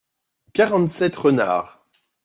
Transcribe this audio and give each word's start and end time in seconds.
Quarante-sept 0.53 1.15
renards. 1.15 1.85